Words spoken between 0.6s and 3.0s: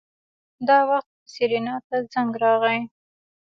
دا وخت سېرېنا ته زنګ راغی.